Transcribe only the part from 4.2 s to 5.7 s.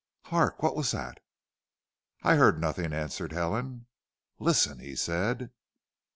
"Listen," he said.